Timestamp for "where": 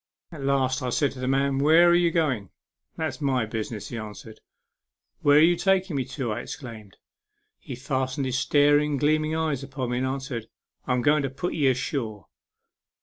1.59-1.87, 5.21-5.37